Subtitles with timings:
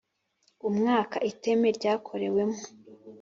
[0.67, 2.57] Umwaka iteme ryakorewemo